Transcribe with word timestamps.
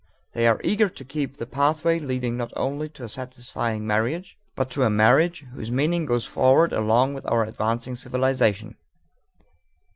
They 0.33 0.47
are 0.47 0.59
eager 0.63 0.89
to 0.89 1.05
keep 1.05 1.33
to 1.33 1.37
the 1.41 1.45
pathway 1.45 1.99
leading 1.99 2.35
not 2.35 2.51
only 2.55 2.89
to 2.89 3.03
a 3.03 3.07
satisfying 3.07 3.85
marriage 3.85 4.35
but 4.55 4.71
to 4.71 4.81
a 4.81 4.89
marriage 4.89 5.45
whose 5.53 5.69
meaning 5.71 6.07
goes 6.07 6.25
forward 6.25 6.73
along 6.73 7.13
with 7.13 7.27
our 7.31 7.43
advancing 7.43 7.93
civilization. 7.93 8.77